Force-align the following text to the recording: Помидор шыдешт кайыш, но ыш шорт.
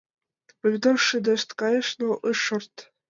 Помидор 0.59 0.97
шыдешт 1.07 1.49
кайыш, 1.59 1.87
но 2.01 2.07
ыш 2.29 2.37
шорт. 2.45 2.75